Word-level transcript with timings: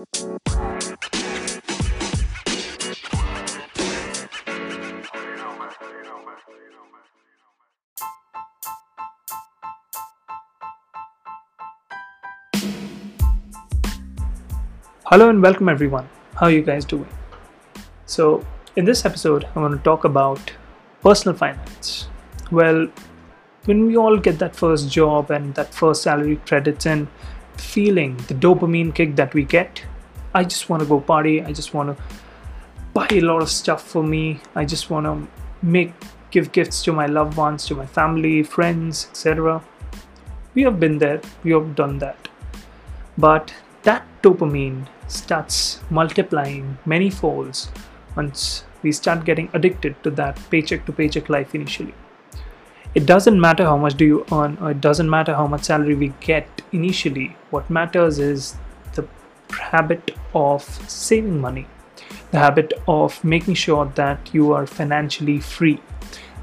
Hello 0.00 0.08
and 15.28 15.42
welcome 15.42 15.68
everyone. 15.68 16.08
How 16.34 16.46
are 16.46 16.50
you 16.50 16.62
guys 16.62 16.86
doing? 16.86 17.06
So, 18.06 18.46
in 18.76 18.86
this 18.86 19.04
episode, 19.04 19.46
I 19.54 19.60
want 19.60 19.76
to 19.76 19.82
talk 19.82 20.04
about 20.04 20.40
personal 21.02 21.36
finance. 21.36 22.08
Well, 22.50 22.88
when 23.66 23.84
we 23.86 23.98
all 23.98 24.16
get 24.16 24.38
that 24.38 24.56
first 24.56 24.90
job 24.90 25.30
and 25.30 25.54
that 25.56 25.74
first 25.74 26.02
salary 26.02 26.36
credits 26.46 26.86
the 27.60 27.62
feeling, 27.62 28.16
the 28.28 28.34
dopamine 28.34 28.94
kick 28.94 29.16
that 29.16 29.34
we 29.34 29.44
get, 29.44 29.84
I 30.34 30.44
just 30.44 30.68
want 30.68 30.82
to 30.82 30.88
go 30.88 31.00
party. 31.00 31.42
I 31.42 31.52
just 31.52 31.74
want 31.74 31.96
to 31.96 32.02
buy 32.94 33.08
a 33.10 33.20
lot 33.20 33.42
of 33.42 33.48
stuff 33.48 33.82
for 33.82 34.02
me. 34.02 34.40
I 34.54 34.64
just 34.64 34.90
want 34.90 35.06
to 35.06 35.28
make 35.62 35.92
give 36.30 36.52
gifts 36.52 36.82
to 36.84 36.92
my 36.92 37.06
loved 37.06 37.36
ones, 37.36 37.66
to 37.66 37.74
my 37.74 37.86
family, 37.86 38.42
friends, 38.42 39.08
etc. 39.10 39.62
We 40.54 40.62
have 40.62 40.78
been 40.78 40.98
there. 40.98 41.20
We 41.42 41.52
have 41.52 41.74
done 41.74 41.98
that. 41.98 42.28
But 43.18 43.52
that 43.82 44.06
dopamine 44.22 44.86
starts 45.08 45.80
multiplying 45.90 46.78
many 46.86 47.10
folds 47.10 47.70
once 48.16 48.64
we 48.82 48.92
start 48.92 49.24
getting 49.24 49.48
addicted 49.52 50.00
to 50.02 50.10
that 50.10 50.38
paycheck 50.50 50.86
to 50.86 50.92
paycheck 50.92 51.28
life 51.28 51.54
initially 51.54 51.94
it 52.94 53.06
doesn't 53.06 53.40
matter 53.40 53.64
how 53.64 53.76
much 53.76 53.96
do 53.96 54.04
you 54.04 54.24
earn 54.32 54.56
or 54.60 54.70
it 54.72 54.80
doesn't 54.80 55.08
matter 55.08 55.34
how 55.34 55.46
much 55.46 55.64
salary 55.64 55.94
we 55.94 56.12
get 56.20 56.62
initially 56.72 57.36
what 57.50 57.68
matters 57.70 58.18
is 58.18 58.56
habit 59.50 60.16
of 60.34 60.62
saving 60.88 61.40
money 61.40 61.66
the 62.30 62.38
habit 62.38 62.72
of 62.86 63.22
making 63.24 63.54
sure 63.54 63.86
that 63.96 64.32
you 64.32 64.52
are 64.52 64.66
financially 64.66 65.40
free. 65.40 65.80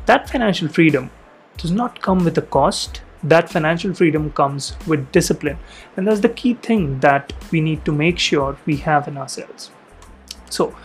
That 0.06 0.30
financial 0.30 0.68
freedom 0.68 1.12
does 1.58 1.72
not 1.72 2.02
come 2.02 2.24
with 2.24 2.38
a 2.38 2.42
cost. 2.42 3.02
That 3.24 3.50
financial 3.50 3.94
freedom 3.94 4.32
comes 4.32 4.76
with 4.86 5.12
discipline. 5.12 5.58
And 5.96 6.08
that's 6.08 6.20
the 6.20 6.30
key 6.30 6.56
thing 6.56 7.00
that 7.00 7.34
we 7.52 7.62
need 7.62 7.84
to 7.86 7.92
make 7.92 8.20
sure 8.20 8.58
we 8.66 8.78
have 8.78 9.08
in 9.08 9.18
ourselves. 9.18 9.72
So 10.50 10.76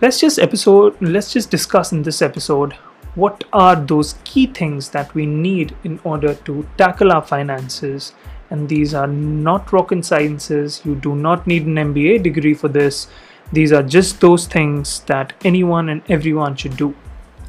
let's 0.00 0.18
just 0.18 0.38
episode 0.38 0.96
let's 1.00 1.32
just 1.32 1.50
discuss 1.50 1.92
in 1.92 2.02
this 2.02 2.22
episode 2.22 2.72
what 3.14 3.44
are 3.52 3.76
those 3.76 4.14
key 4.24 4.46
things 4.46 4.90
that 4.90 5.12
we 5.14 5.26
need 5.26 5.76
in 5.84 6.00
order 6.04 6.34
to 6.34 6.66
tackle 6.78 7.12
our 7.12 7.22
finances 7.22 8.14
and 8.50 8.68
these 8.68 8.94
are 8.94 9.06
not 9.06 9.72
rocket 9.72 10.04
sciences 10.04 10.80
you 10.84 10.94
do 10.94 11.14
not 11.14 11.46
need 11.46 11.66
an 11.66 11.76
mba 11.76 12.22
degree 12.22 12.54
for 12.54 12.68
this 12.68 13.06
these 13.52 13.72
are 13.72 13.82
just 13.82 14.20
those 14.20 14.46
things 14.46 15.00
that 15.06 15.32
anyone 15.44 15.88
and 15.88 16.02
everyone 16.08 16.54
should 16.56 16.76
do 16.76 16.94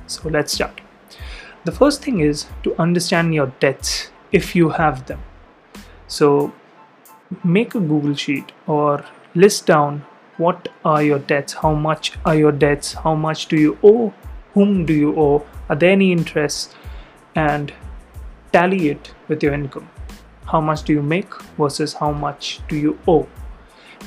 so 0.08 0.30
let's 0.30 0.54
start 0.54 0.82
the 1.64 1.72
first 1.72 2.02
thing 2.04 2.22
is 2.22 2.48
to 2.64 2.76
understand 2.82 3.36
your 3.36 3.48
debts 3.60 4.10
if 4.32 4.56
you 4.56 4.70
have 4.70 5.06
them. 5.06 5.22
So 6.08 6.54
make 7.44 7.76
a 7.76 7.80
Google 7.80 8.16
sheet 8.16 8.52
or 8.66 9.06
list 9.36 9.68
down 9.68 10.04
what 10.38 10.70
are 10.84 11.04
your 11.04 11.20
debts, 11.20 11.54
how 11.54 11.74
much 11.76 12.14
are 12.26 12.36
your 12.36 12.52
debts, 12.52 12.94
how 12.94 13.14
much 13.14 13.46
do 13.46 13.58
you 13.58 13.78
owe, 13.84 14.12
whom 14.56 14.86
do 14.88 14.94
you 14.94 15.16
owe, 15.20 15.46
are 15.70 15.76
there 15.76 15.92
any 15.92 16.12
interests, 16.12 16.74
and 17.36 17.72
tally 18.52 18.90
it 18.90 19.14
with 19.28 19.44
your 19.44 19.54
income. 19.54 19.88
How 20.52 20.60
much 20.60 20.84
do 20.84 20.92
you 20.92 21.02
make 21.02 21.34
versus 21.58 21.94
how 21.94 22.12
much 22.12 22.60
do 22.68 22.76
you 22.76 23.00
owe? 23.08 23.28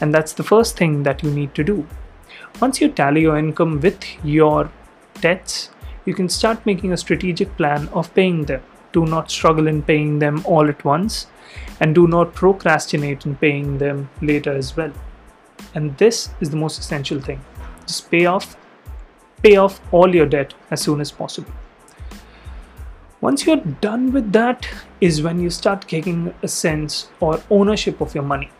And 0.03 0.13
that's 0.13 0.35
the 0.35 0.43
first 0.43 0.77
thing 0.77 1.03
that 1.05 1.23
you 1.23 1.31
need 1.31 1.55
to 1.55 1.65
do. 1.65 1.87
Once 2.61 2.83
you 2.83 2.91
tally 2.91 3.23
your 3.23 3.39
income 3.39 3.81
with 3.81 4.05
your 4.23 4.71
debts, 5.23 5.71
you 6.05 6.13
can 6.13 6.29
start 6.29 6.67
making 6.67 6.93
a 6.93 6.99
strategic 6.99 7.57
plan 7.57 7.89
of 7.89 8.13
paying 8.15 8.45
them. 8.45 8.63
Do 8.93 9.07
not 9.07 9.31
struggle 9.31 9.67
in 9.69 9.83
paying 9.83 10.19
them 10.19 10.43
all 10.45 10.69
at 10.69 10.85
once, 10.85 11.29
and 11.81 11.95
do 11.95 12.07
not 12.07 12.35
procrastinate 12.35 13.25
in 13.25 13.37
paying 13.37 13.79
them 13.79 14.11
later 14.21 14.53
as 14.53 14.77
well. 14.77 14.93
And 15.75 15.97
this 15.97 16.29
is 16.41 16.51
the 16.51 16.57
most 16.57 16.79
essential 16.79 17.21
thing. 17.21 17.41
Just 17.87 18.11
pay 18.11 18.27
off 18.27 18.57
pay 19.43 19.57
off 19.57 19.81
all 19.93 20.15
your 20.15 20.27
debt 20.27 20.55
as 20.71 20.81
soon 20.81 21.01
as 21.01 21.11
possible. 21.11 21.53
Once 23.25 23.47
you're 23.47 23.65
done 23.81 24.13
with 24.13 24.33
that 24.33 24.67
is 25.01 25.23
when 25.23 25.39
you 25.41 25.49
start 25.49 25.87
getting 25.87 26.35
a 26.43 26.49
sense 26.49 27.09
or 27.21 27.43
ownership 27.49 28.03
of 28.03 28.15
your 28.15 28.23
money. 28.23 28.51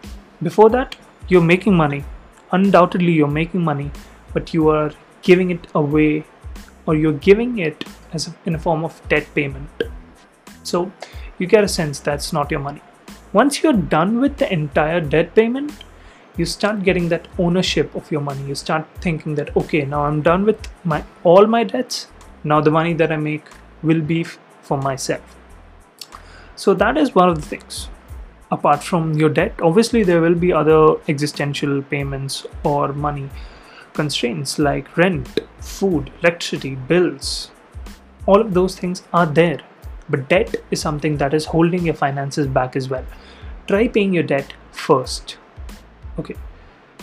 Before 0.43 0.71
that, 0.71 0.97
you're 1.29 1.49
making 1.49 1.75
money. 1.77 2.03
Undoubtedly, 2.51 3.13
you're 3.13 3.35
making 3.41 3.61
money, 3.61 3.91
but 4.33 4.55
you 4.55 4.71
are 4.71 4.91
giving 5.21 5.51
it 5.51 5.67
away 5.75 6.25
or 6.87 6.95
you're 6.95 7.21
giving 7.27 7.59
it 7.59 7.85
as 8.15 8.27
a, 8.29 8.35
in 8.47 8.55
a 8.55 8.59
form 8.59 8.87
of 8.87 9.07
debt 9.11 9.27
payment. 9.35 9.69
So 10.63 10.91
you 11.39 11.47
get 11.47 11.63
a 11.63 11.69
sense 11.69 12.01
that's 12.01 12.33
not 12.33 12.51
your 12.51 12.61
money. 12.61 12.81
Once 13.35 13.63
you're 13.63 13.81
done 13.97 14.19
with 14.19 14.39
the 14.39 14.51
entire 14.51 15.03
debt 15.03 15.35
payment, 15.35 15.85
you 16.39 16.47
start 16.47 16.85
getting 16.85 17.11
that 17.11 17.29
ownership 17.39 17.95
of 17.95 18.11
your 18.11 18.23
money. 18.23 18.43
You 18.47 18.55
start 18.55 18.87
thinking 19.03 19.35
that 19.35 19.55
okay, 19.59 19.85
now 19.85 20.07
I'm 20.07 20.23
done 20.23 20.47
with 20.47 20.71
my 20.85 21.05
all 21.23 21.47
my 21.47 21.65
debts. 21.65 22.07
Now 22.45 22.63
the 22.63 22.71
money 22.71 22.95
that 22.95 23.13
I 23.13 23.19
make 23.19 23.45
will 23.83 24.01
be 24.01 24.25
for 24.65 24.79
myself. 24.79 25.37
So 26.57 26.75
that 26.75 26.97
is 26.97 27.15
one 27.15 27.29
of 27.29 27.37
the 27.37 27.43
things. 27.43 27.89
Apart 28.51 28.83
from 28.83 29.15
your 29.15 29.29
debt, 29.29 29.55
obviously 29.61 30.03
there 30.03 30.21
will 30.21 30.35
be 30.35 30.53
other 30.53 30.97
existential 31.09 31.83
payments 31.83 32.47
or 32.63 32.93
money 32.93 33.29
constraints 33.93 34.59
like 34.59 34.97
rent, 34.97 35.41
food, 35.61 36.11
electricity, 36.21 36.75
bills. 36.75 37.51
All 38.27 38.41
of 38.41 38.55
those 38.55 38.79
things 38.79 39.03
are 39.13 39.27
there. 39.27 39.61
But 40.09 40.29
debt 40.29 40.57
is 40.71 40.81
something 40.81 41.17
that 41.19 41.35
is 41.35 41.47
holding 41.47 41.85
your 41.85 41.95
finances 41.95 42.47
back 42.47 42.77
as 42.77 42.89
well. 42.89 43.05
Try 43.67 43.89
paying 43.89 44.13
your 44.13 44.23
debt 44.23 44.53
first. 44.73 45.39
Okay. 46.19 46.37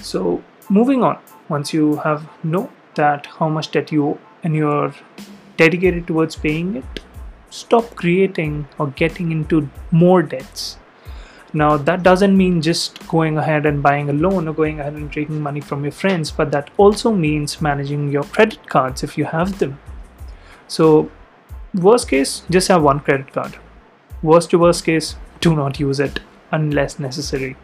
So 0.02 0.44
moving 0.70 1.04
on, 1.04 1.20
once 1.50 1.74
you 1.74 1.98
have 1.98 2.30
know 2.44 2.70
that 2.96 3.26
how 3.26 3.50
much 3.50 3.72
debt 3.72 3.92
you 3.92 4.06
owe 4.10 4.20
and 4.44 4.56
you're 4.56 4.94
dedicated 5.58 6.08
towards 6.08 6.36
paying 6.36 6.76
it, 6.78 7.00
stop 7.52 7.96
creating 7.96 8.68
or 8.80 8.88
getting 8.88 9.32
into 9.32 9.70
more 9.92 10.24
debts 10.24 10.78
now, 11.54 11.76
that 11.76 12.02
doesn't 12.04 12.38
mean 12.38 12.62
just 12.62 13.06
going 13.10 13.38
ahead 13.38 13.66
and 13.66 13.84
buying 13.84 14.10
a 14.10 14.14
loan 14.14 14.48
or 14.48 14.54
going 14.54 14.80
ahead 14.80 14.94
and 14.94 15.12
taking 15.12 15.42
money 15.42 15.60
from 15.60 15.84
your 15.84 15.92
friends, 15.92 16.32
but 16.32 16.52
that 16.52 16.70
also 16.78 17.12
means 17.12 17.62
managing 17.62 18.10
your 18.10 18.24
credit 18.24 18.70
cards 18.70 19.04
if 19.04 19.18
you 19.18 19.26
have 19.26 19.60
them. 19.60 19.78
So, 20.68 21.12
worst 21.74 22.08
case, 22.08 22.44
just 22.50 22.70
have 22.70 22.84
one 22.84 23.02
credit 23.02 23.34
card. 23.34 23.58
Worst 24.24 24.52
to 24.52 24.60
worst 24.60 24.86
case, 24.86 25.16
do 25.42 25.54
not 25.56 25.80
use 25.80 26.00
it 26.00 26.22
unless 26.52 27.00
necessary. 27.00 27.58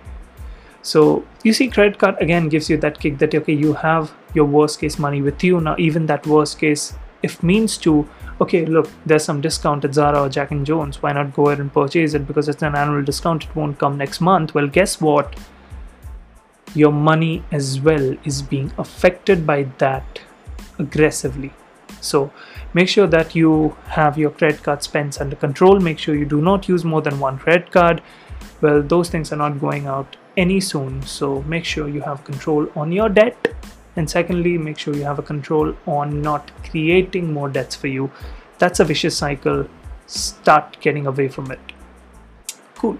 So, 0.82 1.26
you 1.44 1.54
see, 1.54 1.70
credit 1.70 1.98
card 1.98 2.16
again 2.20 2.50
gives 2.50 2.70
you 2.70 2.76
that 2.78 3.00
kick 3.00 3.20
that 3.20 3.34
okay, 3.34 3.54
you 3.54 3.74
have 3.74 4.12
your 4.34 4.46
worst 4.46 4.82
case 4.82 5.00
money 5.00 5.22
with 5.22 5.44
you. 5.44 5.62
Now, 5.62 5.76
even 5.78 6.08
that 6.08 6.28
worst 6.28 6.60
case, 6.60 6.94
if 7.24 7.42
means 7.42 7.78
to 7.80 8.08
okay, 8.40 8.66
look, 8.66 8.90
there's 9.06 9.24
some 9.24 9.42
discount 9.42 9.86
at 9.86 9.94
Zara 9.94 10.22
or 10.22 10.30
Jack 10.30 10.52
and 10.52 10.66
Jones. 10.66 11.02
Why 11.02 11.12
not 11.12 11.34
go 11.34 11.48
ahead 11.48 11.60
and 11.60 11.72
purchase 11.74 12.14
it 12.14 12.28
because 12.28 12.48
it's 12.50 12.62
an 12.62 12.76
annual 12.76 13.04
discount? 13.04 13.46
It 13.46 13.56
won't 13.56 13.80
come 13.80 13.98
next 13.98 14.22
month. 14.22 14.54
Well, 14.54 14.68
guess 14.68 15.02
what? 15.02 15.36
Your 16.74 16.92
money 16.92 17.44
as 17.52 17.80
well 17.80 18.16
is 18.24 18.42
being 18.42 18.72
affected 18.78 19.48
by 19.48 19.64
that 19.80 20.22
aggressively. 20.78 21.52
So 22.02 22.32
make 22.74 22.90
sure 22.90 23.08
that 23.08 23.36
you 23.36 23.76
have 23.88 24.18
your 24.18 24.30
credit 24.30 24.62
card 24.64 24.84
spends 24.84 25.20
under 25.20 25.36
control. 25.36 25.80
Make 25.80 25.98
sure 25.98 26.16
you 26.16 26.26
do 26.26 26.42
not 26.42 26.70
use 26.70 26.84
more 26.86 27.02
than 27.02 27.20
one 27.20 27.40
credit 27.40 27.72
card. 27.72 28.02
Well, 28.62 28.82
those 28.82 29.10
things 29.10 29.32
are 29.32 29.38
not 29.38 29.60
going 29.60 29.88
out 29.88 30.16
any 30.36 30.60
soon. 30.60 31.02
So 31.02 31.42
make 31.44 31.66
sure 31.66 31.90
you 31.90 32.02
have 32.02 32.24
control 32.24 32.68
on 32.76 32.92
your 32.92 33.10
debt 33.10 33.56
and 33.98 34.10
secondly 34.10 34.58
make 34.58 34.78
sure 34.78 34.96
you 34.96 35.04
have 35.04 35.20
a 35.20 35.24
control 35.24 35.76
on 35.86 36.22
not 36.22 36.52
creating 36.70 37.34
more 37.34 37.50
debts 37.50 37.76
for 37.76 37.88
you. 37.88 38.10
That's 38.60 38.80
a 38.80 38.86
vicious 38.86 39.18
cycle. 39.18 39.68
Start 40.06 40.78
getting 40.80 41.08
away 41.08 41.28
from 41.28 41.52
it. 41.52 41.60
Cool. 42.76 42.98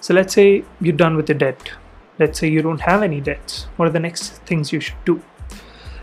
So 0.00 0.14
let's 0.14 0.34
say 0.34 0.64
you're 0.80 0.96
done 0.96 1.16
with 1.16 1.26
the 1.26 1.34
debt. 1.34 1.72
Let's 2.18 2.38
say 2.38 2.48
you 2.48 2.62
don't 2.62 2.80
have 2.82 3.02
any 3.02 3.20
debts. 3.20 3.66
What 3.76 3.88
are 3.88 3.92
the 3.92 4.00
next 4.00 4.34
things 4.44 4.72
you 4.72 4.80
should 4.80 5.04
do? 5.04 5.22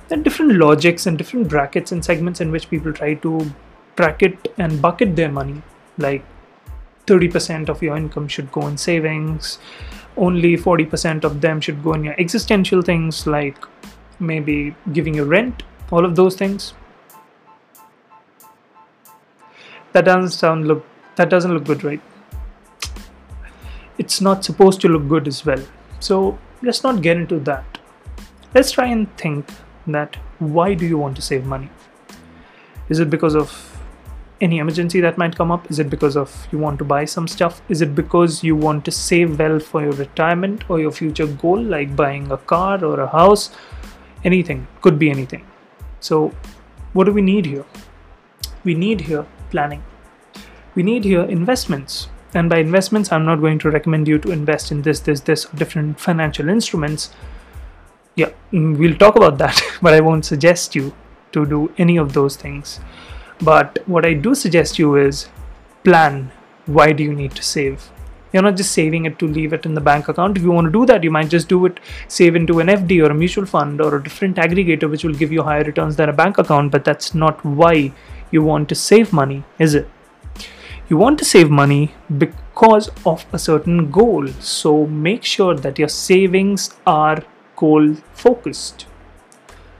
There 0.07 0.19
are 0.19 0.23
different 0.23 0.53
logics 0.53 1.05
and 1.05 1.17
different 1.17 1.47
brackets 1.47 1.91
and 1.91 2.03
segments 2.03 2.41
in 2.41 2.51
which 2.51 2.69
people 2.69 2.93
try 2.93 3.13
to 3.15 3.51
bracket 3.95 4.53
and 4.57 4.81
bucket 4.81 5.15
their 5.15 5.31
money. 5.31 5.61
Like 5.97 6.23
30% 7.05 7.69
of 7.69 7.83
your 7.83 7.95
income 7.95 8.27
should 8.27 8.51
go 8.51 8.67
in 8.67 8.77
savings. 8.77 9.59
Only 10.15 10.57
40% 10.57 11.23
of 11.23 11.41
them 11.41 11.61
should 11.61 11.83
go 11.83 11.93
in 11.93 12.03
your 12.03 12.19
existential 12.19 12.81
things 12.81 13.27
like 13.27 13.57
maybe 14.19 14.75
giving 14.93 15.13
you 15.13 15.23
rent, 15.23 15.63
all 15.91 16.05
of 16.05 16.15
those 16.15 16.35
things. 16.35 16.73
That 19.93 20.05
doesn't 20.05 20.31
sound 20.31 20.67
look 20.67 20.85
that 21.15 21.29
doesn't 21.29 21.51
look 21.51 21.65
good, 21.65 21.83
right? 21.83 22.01
It's 23.97 24.21
not 24.21 24.45
supposed 24.45 24.81
to 24.81 24.87
look 24.87 25.07
good 25.07 25.27
as 25.27 25.45
well. 25.45 25.63
So 25.99 26.37
let's 26.61 26.83
not 26.83 27.01
get 27.01 27.17
into 27.17 27.39
that. 27.39 27.79
Let's 28.53 28.71
try 28.71 28.85
and 28.87 29.15
think 29.17 29.49
that 29.87 30.15
why 30.39 30.75
do 30.75 30.85
you 30.85 30.97
want 30.97 31.15
to 31.15 31.21
save 31.21 31.45
money? 31.45 31.69
Is 32.89 32.99
it 32.99 33.09
because 33.09 33.35
of 33.35 33.77
any 34.39 34.59
emergency 34.59 35.01
that 35.01 35.17
might 35.17 35.35
come 35.35 35.51
up? 35.51 35.69
Is 35.71 35.79
it 35.79 35.89
because 35.89 36.15
of 36.15 36.47
you 36.51 36.59
want 36.59 36.77
to 36.79 36.85
buy 36.85 37.05
some 37.05 37.27
stuff? 37.27 37.61
Is 37.69 37.81
it 37.81 37.95
because 37.95 38.43
you 38.43 38.55
want 38.55 38.85
to 38.85 38.91
save 38.91 39.39
well 39.39 39.59
for 39.59 39.81
your 39.81 39.93
retirement 39.93 40.69
or 40.69 40.79
your 40.79 40.91
future 40.91 41.27
goal, 41.27 41.61
like 41.61 41.95
buying 41.95 42.31
a 42.31 42.37
car 42.37 42.83
or 42.85 42.99
a 42.99 43.07
house? 43.07 43.49
Anything, 44.23 44.67
could 44.81 44.99
be 44.99 45.09
anything. 45.09 45.45
So, 45.99 46.33
what 46.93 47.05
do 47.05 47.11
we 47.11 47.21
need 47.21 47.45
here? 47.45 47.65
We 48.63 48.73
need 48.73 49.01
here 49.01 49.25
planning. 49.49 49.83
We 50.75 50.83
need 50.83 51.03
here 51.03 51.23
investments. 51.23 52.09
And 52.33 52.49
by 52.49 52.57
investments, 52.57 53.11
I'm 53.11 53.25
not 53.25 53.39
going 53.41 53.59
to 53.59 53.71
recommend 53.71 54.07
you 54.07 54.19
to 54.19 54.31
invest 54.31 54.71
in 54.71 54.81
this, 54.81 54.99
this, 54.99 55.21
this, 55.21 55.45
different 55.45 55.99
financial 55.99 56.49
instruments. 56.49 57.11
Yeah, 58.15 58.31
mm, 58.51 58.77
we'll 58.77 58.97
talk 58.97 59.15
about 59.15 59.37
that, 59.43 59.61
but 59.81 59.93
I 59.93 60.01
won't 60.01 60.25
suggest 60.25 60.75
you 60.75 60.93
to 61.31 61.45
do 61.45 61.71
any 61.77 61.97
of 61.97 62.13
those 62.13 62.35
things 62.35 62.79
but 63.41 63.79
what 63.87 64.05
I 64.05 64.13
do 64.13 64.33
suggest 64.33 64.79
you 64.79 64.95
is 64.95 65.29
plan 65.83 66.31
why 66.65 66.91
do 66.91 67.03
you 67.03 67.13
need 67.13 67.31
to 67.35 67.43
save. 67.43 67.89
You're 68.37 68.43
not 68.43 68.55
just 68.55 68.73
saving 68.73 69.05
it 69.05 69.17
to 69.17 69.27
leave 69.27 69.51
it 69.51 69.65
in 69.65 69.73
the 69.73 69.81
bank 69.81 70.09
account. 70.09 70.37
If 70.37 70.43
you 70.43 70.51
want 70.51 70.65
to 70.65 70.71
do 70.71 70.85
that, 70.85 71.03
you 71.03 71.09
might 71.09 71.27
just 71.27 71.49
do 71.49 71.65
it, 71.65 71.79
save 72.07 72.35
into 72.35 72.59
an 72.59 72.67
FD 72.67 73.03
or 73.03 73.09
a 73.09 73.15
mutual 73.15 73.47
fund 73.47 73.81
or 73.81 73.95
a 73.95 74.03
different 74.03 74.35
aggregator 74.35 74.87
which 74.87 75.03
will 75.03 75.15
give 75.15 75.31
you 75.31 75.41
higher 75.41 75.63
returns 75.63 75.95
than 75.95 76.09
a 76.09 76.13
bank 76.13 76.37
account, 76.37 76.71
but 76.71 76.85
that's 76.85 77.15
not 77.15 77.43
why 77.43 77.91
you 78.29 78.43
want 78.43 78.69
to 78.69 78.75
save 78.75 79.11
money, 79.11 79.43
is 79.57 79.73
it? 79.73 79.89
You 80.87 80.97
want 80.97 81.17
to 81.17 81.25
save 81.25 81.49
money 81.49 81.95
because 82.15 82.91
of 83.07 83.25
a 83.33 83.39
certain 83.39 83.89
goal. 83.89 84.27
So 84.39 84.85
make 84.85 85.23
sure 85.23 85.55
that 85.55 85.79
your 85.79 85.89
savings 85.89 86.75
are 86.85 87.23
goal 87.55 87.95
focused. 88.13 88.85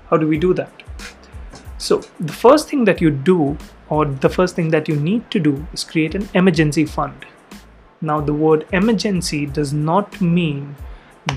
How 0.10 0.18
do 0.18 0.28
we 0.28 0.40
do 0.40 0.56
that? 0.56 0.74
So 1.78 2.02
the 2.20 2.34
first 2.34 2.70
thing 2.70 2.86
that 2.86 3.02
you 3.02 3.12
do 3.12 3.56
or 3.90 4.06
the 4.06 4.30
first 4.30 4.56
thing 4.56 4.72
that 4.72 4.88
you 4.90 4.96
need 4.96 5.30
to 5.30 5.40
do 5.40 5.68
is 5.74 5.84
create 5.84 6.16
an 6.16 6.28
emergency 6.34 6.86
fund. 6.86 7.24
Now 8.02 8.22
the 8.22 8.34
word 8.34 8.68
emergency 8.72 9.46
does 9.46 9.74
not 9.74 10.22
mean 10.22 10.76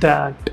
that 0.01 0.51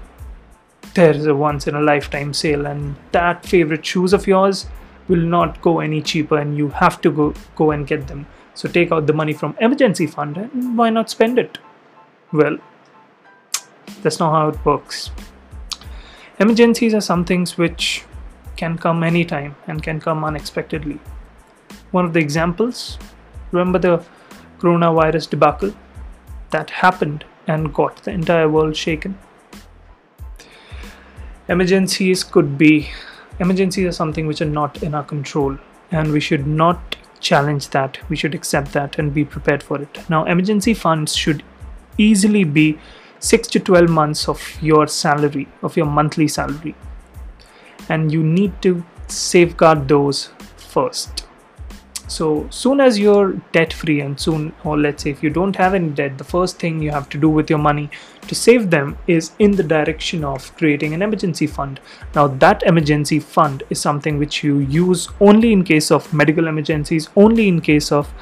there 0.93 1.11
is 1.11 1.25
a 1.25 1.35
once 1.35 1.67
in 1.67 1.75
a 1.75 1.81
lifetime 1.81 2.33
sale 2.33 2.65
and 2.65 2.95
that 3.11 3.45
favorite 3.45 3.85
shoes 3.85 4.13
of 4.13 4.25
yours 4.25 4.67
will 5.07 5.21
not 5.21 5.61
go 5.61 5.79
any 5.79 6.01
cheaper 6.01 6.37
and 6.37 6.57
you 6.57 6.69
have 6.69 7.01
to 7.01 7.11
go 7.11 7.33
go 7.55 7.71
and 7.71 7.85
get 7.85 8.07
them. 8.07 8.25
So 8.53 8.67
take 8.67 8.91
out 8.91 9.05
the 9.05 9.13
money 9.13 9.33
from 9.33 9.55
emergency 9.61 10.07
fund 10.07 10.37
and 10.37 10.77
why 10.77 10.89
not 10.89 11.09
spend 11.09 11.37
it? 11.37 11.59
Well, 12.31 12.57
that's 14.01 14.19
not 14.19 14.31
how 14.31 14.49
it 14.49 14.65
works. 14.65 15.11
Emergencies 16.39 16.93
are 16.93 17.01
some 17.01 17.25
things 17.25 17.57
which 17.57 18.03
can 18.55 18.77
come 18.77 19.03
anytime 19.03 19.55
and 19.67 19.83
can 19.83 19.99
come 19.99 20.23
unexpectedly. 20.23 20.99
One 21.91 22.05
of 22.05 22.13
the 22.13 22.19
examples, 22.19 22.97
remember 23.51 23.79
the 23.79 24.03
coronavirus 24.59 25.29
debacle 25.29 25.73
that 26.51 26.69
happened 26.69 27.25
and 27.47 27.73
got 27.73 28.03
the 28.03 28.11
entire 28.11 28.49
world 28.49 28.75
shaken. 28.75 29.17
Emergencies 31.49 32.23
could 32.23 32.57
be 32.57 32.89
emergencies 33.39 33.85
are 33.87 33.91
something 33.91 34.27
which 34.27 34.41
are 34.41 34.45
not 34.45 34.81
in 34.83 34.95
our 34.95 35.03
control 35.03 35.57
and 35.91 36.11
we 36.11 36.19
should 36.19 36.47
not 36.47 36.95
challenge 37.19 37.69
that. 37.69 37.97
We 38.09 38.15
should 38.15 38.35
accept 38.35 38.73
that 38.73 38.97
and 38.99 39.13
be 39.13 39.23
prepared 39.23 39.63
for 39.63 39.81
it. 39.81 40.09
Now 40.09 40.25
emergency 40.25 40.73
funds 40.73 41.15
should 41.15 41.43
easily 41.97 42.43
be 42.43 42.79
6 43.19 43.47
to 43.49 43.59
12 43.59 43.89
months 43.89 44.27
of 44.27 44.41
your 44.61 44.87
salary 44.87 45.47
of 45.61 45.77
your 45.77 45.85
monthly 45.85 46.27
salary. 46.27 46.75
And 47.89 48.11
you 48.11 48.23
need 48.23 48.61
to 48.63 48.83
safeguard 49.07 49.87
those 49.87 50.29
first 50.57 51.26
so 52.07 52.47
soon 52.49 52.79
as 52.79 52.97
you're 52.97 53.33
debt 53.51 53.73
free 53.73 53.99
and 53.99 54.19
soon 54.19 54.53
or 54.63 54.77
let's 54.77 55.03
say 55.03 55.09
if 55.09 55.21
you 55.21 55.29
don't 55.29 55.55
have 55.55 55.73
any 55.73 55.89
debt 55.89 56.17
the 56.17 56.23
first 56.23 56.57
thing 56.59 56.81
you 56.81 56.89
have 56.89 57.09
to 57.09 57.17
do 57.17 57.29
with 57.29 57.49
your 57.49 57.59
money 57.59 57.89
to 58.27 58.35
save 58.35 58.69
them 58.69 58.97
is 59.07 59.31
in 59.39 59.51
the 59.51 59.63
direction 59.63 60.23
of 60.23 60.55
creating 60.55 60.93
an 60.93 61.01
emergency 61.01 61.47
fund 61.47 61.79
now 62.15 62.27
that 62.27 62.63
emergency 62.63 63.19
fund 63.19 63.63
is 63.69 63.79
something 63.79 64.17
which 64.17 64.43
you 64.43 64.59
use 64.59 65.09
only 65.19 65.51
in 65.51 65.63
case 65.63 65.91
of 65.91 66.11
medical 66.13 66.47
emergencies 66.47 67.09
only 67.15 67.47
in 67.47 67.59
case 67.59 67.91
of 67.91 68.13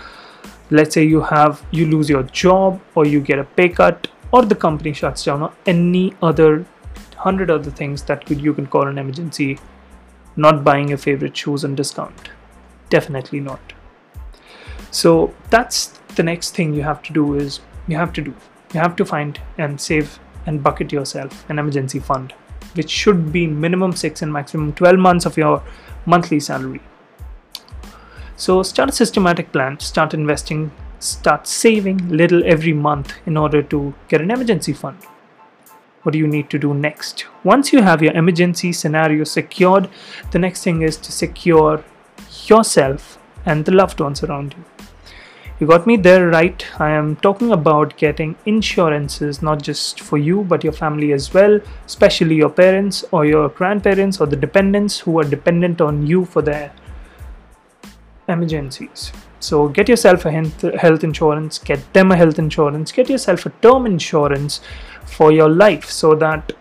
let's 0.71 0.95
say 0.95 1.03
you 1.03 1.21
have 1.21 1.63
you 1.71 1.85
lose 1.85 2.09
your 2.09 2.23
job 2.23 2.81
or 2.95 3.05
you 3.05 3.21
get 3.21 3.37
a 3.37 3.43
pay 3.43 3.69
cut 3.69 4.07
or 4.31 4.43
the 4.43 4.55
company 4.55 4.93
shuts 4.93 5.23
down 5.23 5.43
or 5.43 5.53
any 5.65 6.13
other 6.21 6.65
hundred 7.25 7.49
other 7.49 7.71
things 7.71 8.03
that 8.03 8.25
could 8.25 8.41
you 8.41 8.53
can 8.53 8.67
call 8.67 8.87
an 8.87 8.97
emergency. 8.97 9.57
Not 10.35 10.63
buying 10.63 10.89
your 10.89 10.97
favorite 10.97 11.35
shoes 11.35 11.63
on 11.63 11.75
discount. 11.75 12.29
Definitely 12.89 13.39
not. 13.39 13.74
So 14.95 15.33
that's 15.49 15.87
the 16.15 16.23
next 16.23 16.55
thing 16.55 16.73
you 16.73 16.83
have 16.83 17.03
to 17.03 17.13
do 17.13 17.35
is 17.35 17.59
you 17.87 17.97
have 17.97 18.13
to 18.13 18.21
do. 18.21 18.33
You 18.73 18.79
have 18.79 18.95
to 18.95 19.05
find 19.05 19.39
and 19.57 19.79
save 19.79 20.19
and 20.45 20.63
bucket 20.63 20.93
yourself 20.93 21.49
an 21.49 21.59
emergency 21.59 21.99
fund, 21.99 22.33
which 22.75 22.89
should 22.89 23.31
be 23.33 23.45
minimum 23.45 23.91
six 23.93 24.21
and 24.21 24.31
maximum 24.31 24.71
12 24.73 24.97
months 24.97 25.25
of 25.25 25.35
your 25.35 25.61
monthly 26.05 26.39
salary. 26.39 26.81
So 28.37 28.63
start 28.63 28.89
a 28.89 28.93
systematic 28.93 29.51
plan, 29.51 29.79
start 29.79 30.13
investing, 30.13 30.71
start 30.99 31.45
saving 31.45 31.97
little 32.07 32.45
every 32.45 32.73
month 32.73 33.13
in 33.25 33.35
order 33.35 33.61
to 33.63 33.93
get 34.07 34.21
an 34.21 34.31
emergency 34.31 34.73
fund 34.73 34.97
what 36.03 36.11
do 36.11 36.19
you 36.19 36.27
need 36.27 36.51
to 36.51 36.59
do 36.59 36.71
next? 36.71 37.25
Once 37.43 37.73
you 37.73 37.81
have 37.81 38.03
your 38.03 38.13
emergency 38.13 38.71
scenario 38.71 39.23
secured, 39.23 39.89
the 40.29 40.37
next 40.37 40.63
thing 40.63 40.83
is 40.83 40.97
to 40.97 41.11
secure 41.11 41.83
yourself 42.45 43.17
and 43.43 43.65
the 43.65 43.71
loved 43.71 43.99
ones 43.99 44.21
around 44.21 44.53
you. 44.55 44.74
You 45.57 45.67
got 45.67 45.87
me 45.87 45.95
there 45.95 46.27
right. 46.27 46.65
I 46.81 46.89
am 46.89 47.15
talking 47.15 47.53
about 47.53 47.95
getting 47.95 48.35
insurances 48.45 49.41
not 49.41 49.61
just 49.61 50.01
for 50.01 50.17
you 50.17 50.43
but 50.43 50.65
your 50.65 50.73
family 50.73 51.13
as 51.13 51.33
well, 51.33 51.61
especially 51.85 52.35
your 52.35 52.49
parents 52.49 53.05
or 53.11 53.25
your 53.25 53.47
grandparents 53.47 54.19
or 54.19 54.27
the 54.27 54.35
dependents 54.35 54.99
who 54.99 55.17
are 55.19 55.23
dependent 55.23 55.79
on 55.79 56.05
you 56.05 56.25
for 56.25 56.41
their 56.41 56.73
emergencies. 58.27 59.13
So 59.39 59.69
get 59.69 59.87
yourself 59.87 60.25
a 60.25 60.31
health 60.31 61.03
insurance, 61.05 61.57
get 61.59 61.93
them 61.93 62.11
a 62.11 62.17
health 62.17 62.37
insurance, 62.37 62.91
get 62.91 63.09
yourself 63.09 63.45
a 63.45 63.49
term 63.61 63.85
insurance 63.85 64.59
for 65.05 65.31
your 65.31 65.49
life 65.49 65.89
so 65.89 66.15
that 66.15 66.51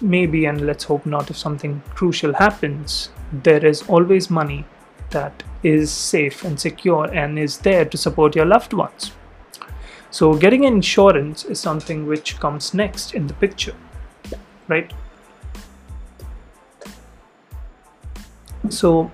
maybe 0.00 0.46
and 0.46 0.62
let's 0.62 0.84
hope 0.84 1.04
not 1.04 1.30
if 1.30 1.36
something 1.36 1.82
crucial 1.90 2.32
happens 2.32 3.10
there 3.42 3.64
is 3.64 3.82
always 3.88 4.30
money 4.30 4.64
that 5.10 5.42
is 5.62 5.90
safe 5.90 6.44
and 6.44 6.58
secure 6.58 7.04
and 7.12 7.38
is 7.38 7.58
there 7.58 7.84
to 7.84 7.96
support 7.96 8.36
your 8.36 8.46
loved 8.46 8.72
ones. 8.72 9.12
So 10.10 10.34
getting 10.34 10.64
insurance 10.64 11.44
is 11.44 11.60
something 11.60 12.06
which 12.06 12.38
comes 12.40 12.72
next 12.72 13.14
in 13.14 13.26
the 13.26 13.34
picture 13.34 13.74
right? 14.68 14.92
So 18.68 19.10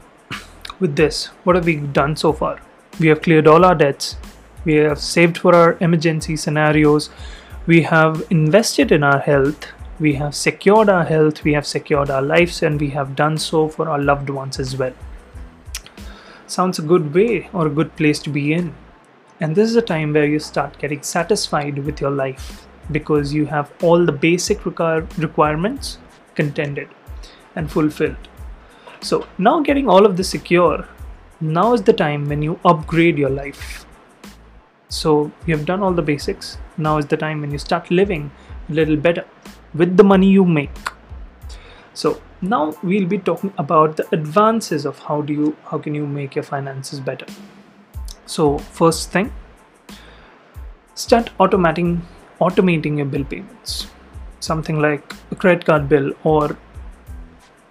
with 0.80 0.96
this 0.96 1.26
what 1.44 1.56
have 1.56 1.66
we 1.66 1.76
done 1.76 2.16
so 2.16 2.32
far? 2.32 2.60
We 3.00 3.08
have 3.08 3.22
cleared 3.22 3.46
all 3.46 3.64
our 3.64 3.74
debts. 3.74 4.16
We 4.64 4.74
have 4.74 4.98
saved 4.98 5.38
for 5.38 5.54
our 5.54 5.76
emergency 5.80 6.36
scenarios. 6.36 7.10
We 7.66 7.82
have 7.82 8.24
invested 8.30 8.92
in 8.92 9.02
our 9.02 9.18
health. 9.18 9.66
We 9.98 10.14
have 10.14 10.34
secured 10.34 10.88
our 10.88 11.04
health. 11.04 11.44
We 11.44 11.52
have 11.54 11.66
secured 11.66 12.10
our 12.10 12.22
lives 12.22 12.62
and 12.62 12.80
we 12.80 12.90
have 12.90 13.16
done 13.16 13.38
so 13.38 13.68
for 13.68 13.88
our 13.88 14.00
loved 14.00 14.30
ones 14.30 14.58
as 14.60 14.76
well 14.76 14.92
sounds 16.50 16.78
a 16.78 16.82
good 16.82 17.12
way 17.14 17.48
or 17.52 17.66
a 17.66 17.76
good 17.78 17.94
place 17.96 18.18
to 18.20 18.30
be 18.30 18.52
in 18.52 18.74
and 19.40 19.56
this 19.56 19.68
is 19.68 19.76
a 19.76 19.82
time 19.82 20.12
where 20.12 20.26
you 20.26 20.38
start 20.38 20.78
getting 20.78 21.02
satisfied 21.02 21.78
with 21.78 22.00
your 22.00 22.10
life 22.10 22.66
because 22.90 23.32
you 23.32 23.46
have 23.46 23.72
all 23.82 24.04
the 24.04 24.12
basic 24.12 24.64
require- 24.66 25.06
requirements 25.18 25.98
contended 26.34 26.88
and 27.56 27.70
fulfilled 27.70 28.28
so 29.00 29.26
now 29.38 29.60
getting 29.60 29.88
all 29.88 30.06
of 30.06 30.16
this 30.16 30.30
secure 30.30 30.86
now 31.40 31.72
is 31.72 31.82
the 31.82 31.92
time 31.92 32.28
when 32.28 32.42
you 32.42 32.58
upgrade 32.64 33.18
your 33.18 33.30
life 33.30 33.84
so 34.94 35.32
you 35.44 35.56
have 35.56 35.66
done 35.66 35.82
all 35.82 35.92
the 35.92 36.02
basics. 36.02 36.58
Now 36.76 36.98
is 36.98 37.06
the 37.06 37.16
time 37.16 37.40
when 37.40 37.50
you 37.50 37.58
start 37.58 37.90
living 37.90 38.30
a 38.68 38.72
little 38.72 38.96
better 38.96 39.24
with 39.74 39.96
the 39.96 40.04
money 40.04 40.30
you 40.30 40.44
make. 40.44 40.76
So 41.94 42.20
now 42.44 42.74
we'll 42.82 43.06
be 43.06 43.18
talking 43.18 43.52
about 43.58 43.96
the 43.96 44.06
advances 44.12 44.84
of 44.84 44.98
how 44.98 45.20
do 45.22 45.32
you 45.32 45.56
how 45.70 45.78
can 45.78 45.94
you 45.94 46.06
make 46.06 46.34
your 46.34 46.44
finances 46.44 47.00
better. 47.00 47.26
So 48.26 48.58
first 48.58 49.10
thing, 49.10 49.32
start 50.94 51.30
automating 51.38 52.00
automating 52.40 52.98
your 52.98 53.06
bill 53.06 53.24
payments. 53.24 53.86
Something 54.40 54.80
like 54.80 55.14
a 55.30 55.34
credit 55.34 55.64
card 55.64 55.88
bill 55.88 56.12
or 56.22 56.56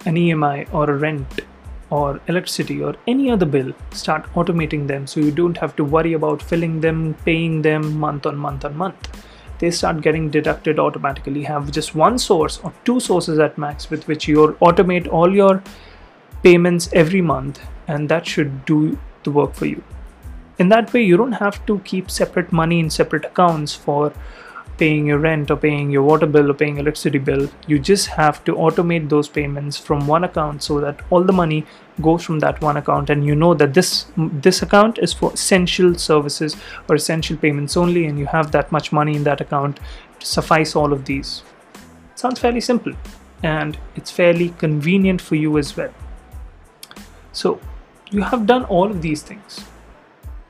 an 0.05 0.15
EMI 0.15 0.73
or 0.73 0.89
a 0.89 0.97
rent 0.97 1.41
or 1.89 2.19
electricity 2.27 2.81
or 2.81 2.95
any 3.07 3.29
other 3.29 3.45
bill, 3.45 3.71
start 3.91 4.25
automating 4.33 4.87
them 4.87 5.05
so 5.05 5.19
you 5.19 5.31
don't 5.31 5.57
have 5.57 5.75
to 5.75 5.83
worry 5.83 6.13
about 6.13 6.41
filling 6.41 6.81
them, 6.81 7.13
paying 7.25 7.61
them 7.61 7.99
month 7.99 8.25
on 8.25 8.35
month 8.35 8.65
on 8.65 8.75
month. 8.75 9.09
They 9.63 9.71
start 9.71 10.01
getting 10.01 10.29
deducted 10.29 10.77
automatically. 10.77 11.43
Have 11.43 11.71
just 11.71 11.95
one 11.95 12.19
source 12.19 12.59
or 12.65 12.73
two 12.83 12.99
sources 12.99 13.39
at 13.39 13.57
max 13.57 13.89
with 13.89 14.05
which 14.09 14.27
you'll 14.27 14.53
automate 14.69 15.07
all 15.07 15.33
your 15.33 15.63
payments 16.43 16.89
every 16.91 17.21
month 17.21 17.61
and 17.87 18.09
that 18.09 18.27
should 18.27 18.65
do 18.65 18.99
the 19.23 19.31
work 19.31 19.53
for 19.53 19.65
you. 19.65 19.81
In 20.59 20.67
that 20.67 20.91
way 20.91 21.03
you 21.03 21.15
don't 21.15 21.43
have 21.43 21.65
to 21.67 21.79
keep 21.91 22.11
separate 22.11 22.51
money 22.51 22.81
in 22.81 22.89
separate 22.89 23.23
accounts 23.23 23.73
for 23.73 24.11
paying 24.77 25.07
your 25.07 25.19
rent 25.19 25.49
or 25.49 25.55
paying 25.55 25.89
your 25.91 26.03
water 26.03 26.25
bill 26.25 26.51
or 26.51 26.53
paying 26.53 26.77
electricity 26.77 27.19
bill. 27.19 27.49
You 27.65 27.79
just 27.79 28.07
have 28.07 28.43
to 28.43 28.55
automate 28.55 29.07
those 29.07 29.29
payments 29.29 29.77
from 29.77 30.07
one 30.07 30.25
account 30.25 30.61
so 30.63 30.81
that 30.81 30.99
all 31.09 31.23
the 31.23 31.39
money 31.41 31.65
goes 32.01 32.23
from 32.23 32.39
that 32.39 32.59
one 32.61 32.77
account 32.77 33.09
and 33.09 33.25
you 33.25 33.35
know 33.35 33.53
that 33.53 33.73
this 33.73 34.05
this 34.17 34.61
account 34.61 34.97
is 34.97 35.13
for 35.13 35.31
essential 35.33 35.93
services 35.95 36.55
or 36.89 36.95
essential 36.95 37.37
payments 37.37 37.77
only 37.77 38.05
and 38.05 38.17
you 38.17 38.25
have 38.25 38.51
that 38.51 38.71
much 38.71 38.91
money 38.91 39.15
in 39.15 39.23
that 39.23 39.41
account 39.41 39.79
to 40.19 40.25
suffice 40.25 40.75
all 40.75 40.91
of 40.91 41.05
these. 41.05 41.43
Sounds 42.15 42.39
fairly 42.39 42.61
simple 42.61 42.93
and 43.43 43.77
it's 43.95 44.09
fairly 44.09 44.49
convenient 44.57 45.21
for 45.21 45.35
you 45.35 45.57
as 45.57 45.75
well. 45.77 45.93
So 47.31 47.59
you 48.09 48.21
have 48.21 48.47
done 48.47 48.65
all 48.65 48.89
of 48.89 49.01
these 49.01 49.21
things. 49.21 49.63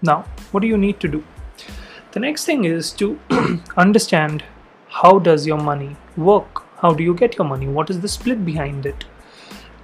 Now 0.01 0.25
what 0.51 0.61
do 0.61 0.67
you 0.67 0.77
need 0.77 0.99
to 1.01 1.07
do? 1.07 1.23
The 2.11 2.19
next 2.19 2.45
thing 2.45 2.63
is 2.63 2.91
to 2.93 3.19
understand 3.77 4.43
how 4.87 5.19
does 5.19 5.45
your 5.45 5.57
money 5.57 5.97
work? 6.15 6.63
How 6.77 6.93
do 6.93 7.03
you 7.03 7.13
get 7.15 7.37
your 7.37 7.47
money? 7.47 7.67
What 7.67 7.89
is 7.89 7.99
the 7.99 8.07
split 8.07 8.45
behind 8.45 8.85
it? 8.85 9.05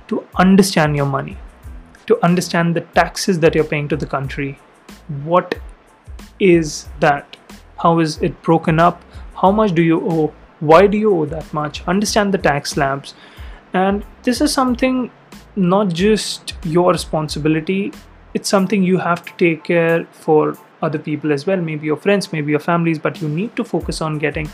To 0.10 0.26
understand 0.36 0.96
your 0.96 1.06
money 1.06 1.38
to 2.10 2.20
understand 2.26 2.76
the 2.76 2.82
taxes 3.00 3.40
that 3.40 3.56
you're 3.56 3.72
paying 3.72 3.88
to 3.88 3.96
the 3.96 4.06
country. 4.06 4.60
What 5.24 5.56
is 6.40 6.88
that? 7.00 7.38
How 7.78 8.00
is 8.00 8.18
it 8.22 8.42
broken 8.42 8.80
up? 8.80 9.04
How 9.42 9.52
much 9.52 9.74
do 9.74 9.84
you 9.84 10.00
owe? 10.10 10.34
Why 10.60 10.88
do 10.88 10.98
you 10.98 11.16
owe 11.16 11.26
that 11.26 11.54
much? 11.54 11.82
Understand 11.88 12.34
the 12.34 12.38
tax 12.38 12.72
slabs. 12.72 13.14
And 13.74 14.04
this 14.24 14.42
is 14.42 14.52
something 14.52 15.12
not 15.56 15.90
just 15.90 16.56
your 16.64 16.92
responsibility. 16.92 17.94
It's 18.34 18.50
something 18.50 18.84
you 18.84 18.98
have 18.98 19.24
to 19.26 19.34
take 19.38 19.64
care 19.64 20.06
for 20.12 20.58
other 20.82 21.00
people 21.00 21.32
as 21.32 21.46
well. 21.46 21.62
Maybe 21.70 21.86
your 21.86 21.98
friends 22.08 22.32
maybe 22.34 22.52
your 22.52 22.66
families 22.66 23.00
but 23.00 23.22
you 23.22 23.30
need 23.30 23.56
to 23.56 23.64
focus 23.64 24.02
on 24.02 24.18
getting 24.18 24.50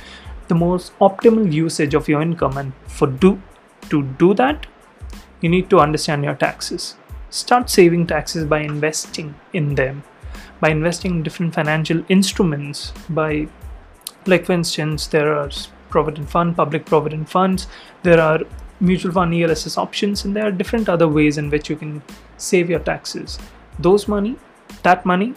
the 0.47 0.55
most 0.55 0.97
optimal 0.99 1.51
usage 1.51 1.93
of 1.93 2.07
your 2.07 2.21
income. 2.21 2.57
And 2.57 2.73
for 2.87 3.07
do 3.07 3.41
to 3.89 4.03
do 4.25 4.33
that 4.33 4.67
you 5.41 5.49
need 5.49 5.69
to 5.69 5.79
understand 5.79 6.23
your 6.23 6.33
taxes 6.35 6.95
start 7.43 7.69
saving 7.69 8.05
taxes 8.11 8.45
by 8.53 8.59
investing 8.59 9.33
in 9.53 9.75
them 9.75 10.03
by 10.59 10.69
investing 10.69 11.15
in 11.15 11.23
different 11.23 11.53
financial 11.53 12.03
instruments 12.17 12.93
by 13.21 13.47
like 14.25 14.45
for 14.45 14.53
instance 14.59 15.07
there 15.15 15.33
are 15.39 15.49
provident 15.89 16.29
fund 16.35 16.55
public 16.61 16.85
provident 16.85 17.27
funds 17.37 17.67
there 18.03 18.21
are 18.27 18.39
mutual 18.79 19.11
fund 19.17 19.33
ELSS 19.33 19.77
options 19.77 20.25
and 20.25 20.35
there 20.35 20.47
are 20.47 20.51
different 20.61 20.89
other 20.89 21.07
ways 21.07 21.37
in 21.37 21.49
which 21.49 21.69
you 21.69 21.75
can 21.75 22.01
save 22.37 22.69
your 22.69 22.83
taxes 22.91 23.37
those 23.79 24.07
money 24.07 24.35
that 24.83 25.05
money 25.05 25.33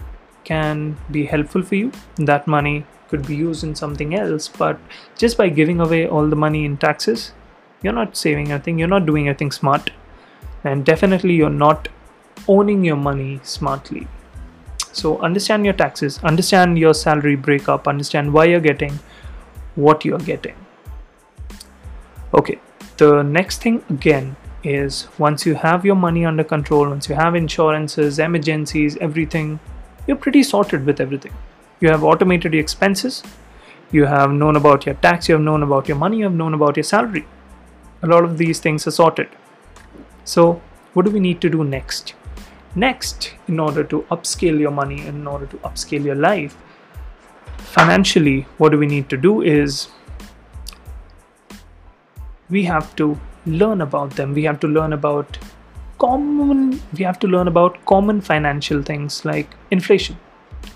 can 0.49 0.97
be 1.11 1.25
helpful 1.27 1.63
for 1.63 1.75
you. 1.75 1.93
That 2.17 2.47
money 2.47 2.85
could 3.09 3.27
be 3.27 3.37
used 3.37 3.65
in 3.65 3.75
something 3.75 4.15
else, 4.15 4.49
but 4.49 4.79
just 5.17 5.39
by 5.39 5.49
giving 5.49 5.81
away 5.81 6.07
all 6.07 6.29
the 6.29 6.43
money 6.45 6.65
in 6.65 6.77
taxes, 6.77 7.33
you're 7.83 7.99
not 8.01 8.17
saving 8.17 8.51
anything, 8.53 8.79
you're 8.79 8.97
not 8.97 9.07
doing 9.07 9.29
anything 9.29 9.53
smart, 9.53 9.91
and 10.65 10.85
definitely 10.85 11.35
you're 11.35 11.51
not 11.51 11.89
owning 12.47 12.85
your 12.85 12.97
money 12.97 13.41
smartly. 13.43 14.07
So, 14.93 15.19
understand 15.19 15.65
your 15.65 15.75
taxes, 15.75 16.19
understand 16.25 16.79
your 16.79 16.95
salary 16.95 17.37
breakup, 17.37 17.87
understand 17.87 18.33
why 18.33 18.47
you're 18.47 18.61
getting 18.61 18.99
what 19.75 20.05
you're 20.05 20.19
getting. 20.19 20.55
Okay, 22.35 22.59
the 22.97 23.23
next 23.23 23.63
thing 23.63 23.85
again 23.89 24.37
is 24.65 25.07
once 25.19 25.47
you 25.47 25.55
have 25.55 25.85
your 25.85 25.95
money 25.95 26.25
under 26.25 26.45
control, 26.45 26.89
once 26.89 27.09
you 27.09 27.15
have 27.15 27.35
insurances, 27.35 28.19
emergencies, 28.19 28.97
everything 28.97 29.61
you're 30.07 30.17
pretty 30.17 30.43
sorted 30.43 30.85
with 30.85 31.01
everything. 31.01 31.33
You 31.81 31.91
have 31.91 32.03
automated 32.03 32.55
your 32.55 32.63
expenses, 32.63 33.23
you 33.93 34.07
have 34.07 34.33
known 34.33 34.57
about 34.57 34.87
your 34.87 34.95
tax, 34.97 35.29
you 35.29 35.35
have 35.35 35.43
known 35.43 35.63
about 35.63 35.87
your 35.87 35.97
money, 35.97 36.19
you 36.19 36.25
have 36.25 36.35
known 36.35 36.55
about 36.55 36.77
your 36.77 36.85
salary. 36.85 37.27
A 38.03 38.07
lot 38.07 38.25
of 38.25 38.39
these 38.39 38.59
things 38.59 38.87
are 38.87 38.91
sorted. 38.91 39.29
So, 40.29 40.61
what 40.93 41.07
do 41.07 41.11
we 41.11 41.21
need 41.21 41.41
to 41.41 41.49
do 41.49 41.65
next? 41.65 42.15
Next, 42.75 43.33
in 43.49 43.59
order 43.59 43.83
to 43.85 44.03
upscale 44.11 44.59
your 44.61 44.71
money, 44.71 45.07
in 45.07 45.27
order 45.27 45.47
to 45.47 45.57
upscale 45.69 46.05
your 46.05 46.17
life, 46.17 46.55
financially, 47.77 48.43
what 48.59 48.73
do 48.73 48.79
we 48.79 48.87
need 48.87 49.09
to 49.09 49.17
do 49.17 49.41
is 49.41 49.89
we 52.51 52.65
have 52.65 52.95
to 52.97 53.19
learn 53.47 53.81
about 53.81 54.17
them. 54.17 54.35
We 54.35 54.45
have 54.45 54.61
to 54.61 54.69
learn 54.69 54.93
about 54.93 55.39
common 55.99 56.81
we 56.97 57.05
have 57.05 57.19
to 57.19 57.27
learn 57.27 57.49
about 57.49 57.79
common 57.87 58.21
financial 58.21 58.83
things 58.83 59.25
like 59.25 59.55
inflation 59.73 60.17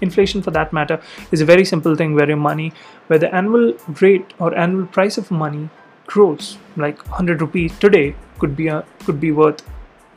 inflation 0.01 0.43
for 0.43 0.51
that 0.51 0.73
matter 0.73 1.01
is 1.31 1.41
a 1.41 1.45
very 1.45 1.65
simple 1.65 1.95
thing 1.95 2.17
where 2.17 2.27
your 2.27 2.41
money 2.45 2.73
where 3.07 3.21
the 3.21 3.33
annual 3.33 3.73
rate 4.01 4.33
or 4.41 4.53
annual 4.59 4.85
price 4.87 5.19
of 5.19 5.31
money 5.31 5.69
grows 6.13 6.57
like 6.77 6.99
100 7.07 7.41
rupees 7.41 7.79
today 7.79 8.15
could 8.39 8.57
be 8.57 8.69
a, 8.69 8.85
could 9.05 9.21
be 9.21 9.33
worth 9.33 9.63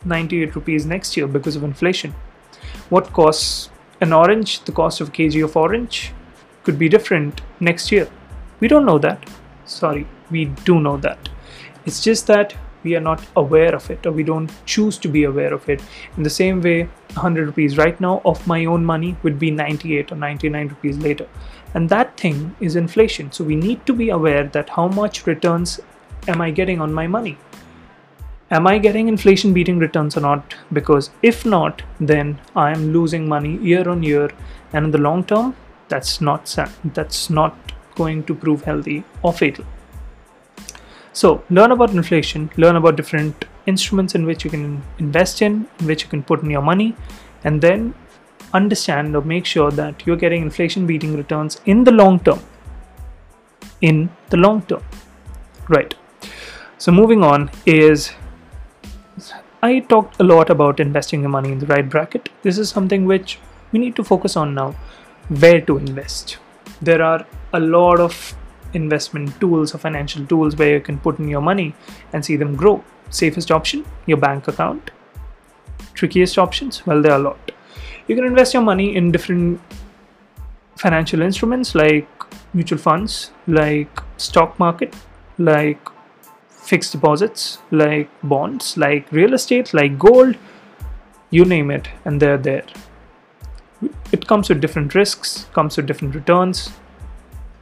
98 0.05 0.55
rupees 0.55 0.85
next 0.85 1.15
year 1.17 1.27
because 1.27 1.55
of 1.55 1.63
inflation. 1.63 2.13
What 2.89 3.13
costs 3.13 3.69
an 4.01 4.11
orange 4.13 4.59
the 4.65 4.71
cost 4.71 5.01
of 5.01 5.09
a 5.09 5.11
kg 5.11 5.43
of 5.43 5.55
orange 5.55 6.11
could 6.63 6.77
be 6.77 6.89
different 6.89 7.41
next 7.59 7.91
year. 7.91 8.09
We 8.59 8.67
don't 8.67 8.85
know 8.85 8.99
that. 8.99 9.29
Sorry 9.65 10.07
we 10.31 10.45
do 10.69 10.79
know 10.79 10.97
that. 10.97 11.29
It's 11.85 12.01
just 12.03 12.27
that 12.27 12.55
we 12.83 12.95
are 12.95 13.01
not 13.01 13.25
aware 13.35 13.73
of 13.75 13.89
it 13.89 14.05
or 14.05 14.11
we 14.11 14.23
don't 14.23 14.51
choose 14.65 14.97
to 14.99 15.07
be 15.07 15.23
aware 15.23 15.53
of 15.53 15.67
it. 15.69 15.81
In 16.17 16.23
the 16.23 16.29
same 16.29 16.61
way 16.61 16.83
100 17.13 17.47
rupees 17.47 17.77
right 17.77 17.99
now 17.99 18.21
of 18.25 18.45
my 18.47 18.65
own 18.65 18.85
money 18.85 19.15
would 19.23 19.39
be 19.39 19.51
98 19.51 20.11
or 20.11 20.15
99 20.15 20.67
rupees 20.67 20.97
later 20.97 21.27
and 21.75 21.89
that 21.89 22.17
thing 22.17 22.55
is 22.59 22.75
inflation. 22.77 23.31
So 23.31 23.43
we 23.43 23.55
need 23.55 23.85
to 23.85 23.93
be 23.93 24.09
aware 24.09 24.45
that 24.45 24.69
how 24.69 24.87
much 24.87 25.27
returns 25.27 25.79
am 26.27 26.41
i 26.41 26.49
getting 26.49 26.81
on 26.81 26.93
my 26.93 27.05
money? 27.05 27.37
Am 28.49 28.65
i 28.65 28.77
getting 28.77 29.09
inflation 29.09 29.53
beating 29.53 29.77
returns 29.77 30.17
or 30.17 30.21
not? 30.21 30.55
Because 30.71 31.09
if 31.21 31.45
not 31.45 31.83
then 31.99 32.39
i 32.55 32.71
am 32.71 32.91
losing 32.93 33.27
money 33.27 33.57
year 33.57 33.87
on 33.89 34.03
year. 34.03 34.29
And 34.73 34.85
in 34.85 34.91
the 34.91 35.03
long 35.09 35.23
term 35.25 35.55
that's 35.89 36.21
not 36.21 36.55
that's 36.99 37.29
not 37.29 37.73
going 37.95 38.23
to 38.23 38.33
prove 38.33 38.63
healthy 38.63 39.03
or 39.21 39.33
fatal. 39.33 39.65
So 41.11 41.43
learn 41.49 41.71
about 41.71 41.91
inflation, 41.91 42.49
learn 42.57 42.75
about 42.77 42.95
different 42.95 43.45
instruments 43.65 44.15
in 44.15 44.25
which 44.25 44.43
you 44.43 44.49
can 44.49 44.81
invest 44.99 45.41
in, 45.41 45.67
in 45.79 45.87
which 45.87 46.03
you 46.03 46.09
can 46.09 46.23
put 46.23 46.43
in 46.43 46.49
your 46.49 46.61
money, 46.61 46.95
and 47.43 47.61
then 47.61 47.93
understand 48.55 49.15
or 49.15 49.21
make 49.21 49.45
sure 49.45 49.71
that 49.71 50.05
you're 50.05 50.21
getting 50.25 50.41
inflation 50.41 50.87
beating 50.87 51.15
returns 51.15 51.61
in 51.65 51.83
the 51.83 51.91
long 51.91 52.19
term. 52.19 52.39
In 53.81 54.09
the 54.29 54.37
long 54.37 54.61
term. 54.63 54.83
Right. 55.69 55.95
So 56.77 56.91
moving 56.91 57.23
on 57.23 57.49
is 57.65 58.11
I 59.63 59.79
talked 59.79 60.19
a 60.19 60.23
lot 60.23 60.49
about 60.49 60.79
investing 60.79 61.21
your 61.21 61.29
money 61.29 61.51
in 61.51 61.59
the 61.59 61.65
right 61.67 61.89
bracket. 61.89 62.29
This 62.43 62.57
is 62.57 62.69
something 62.69 63.05
which 63.05 63.39
we 63.71 63.79
need 63.79 63.95
to 63.95 64.03
focus 64.03 64.35
on 64.37 64.53
now. 64.53 64.75
Where 65.27 65.61
to 65.61 65.77
invest. 65.77 66.37
There 66.81 67.01
are 67.01 67.25
a 67.53 67.59
lot 67.59 67.99
of 67.99 68.35
investment 68.73 69.39
tools 69.39 69.73
or 69.73 69.79
financial 69.79 70.25
tools 70.25 70.55
where 70.55 70.73
you 70.73 70.81
can 70.81 70.99
put 70.99 71.17
in 71.19 71.29
your 71.29 71.41
money 71.41 71.73
and 72.13 72.23
see 72.23 72.35
them 72.35 72.55
grow. 72.55 72.83
Safest 73.09 73.51
option, 73.51 73.85
your 74.05 74.17
bank 74.17 74.47
account. 74.47 74.91
Trickiest 75.93 76.37
options, 76.37 76.85
well, 76.85 77.01
there 77.01 77.13
are 77.13 77.19
a 77.19 77.23
lot. 77.23 77.51
You 78.07 78.15
can 78.15 78.25
invest 78.25 78.53
your 78.53 78.63
money 78.63 78.95
in 78.95 79.11
different 79.11 79.59
financial 80.77 81.21
instruments 81.21 81.73
like 81.73 82.07
mutual 82.53 82.77
funds, 82.77 83.31
like 83.47 83.89
stock 84.17 84.57
market, 84.59 84.95
like 85.37 85.79
fixed 86.49 86.91
deposits, 86.91 87.59
like 87.71 88.09
bonds, 88.23 88.77
like 88.77 89.11
real 89.11 89.33
estate, 89.33 89.73
like 89.73 89.97
gold, 89.97 90.37
you 91.29 91.45
name 91.45 91.71
it, 91.71 91.87
and 92.05 92.21
they're 92.21 92.37
there. 92.37 92.65
It 94.11 94.27
comes 94.27 94.49
with 94.49 94.61
different 94.61 94.95
risks, 94.95 95.47
comes 95.53 95.77
with 95.77 95.85
different 95.87 96.15
returns, 96.15 96.71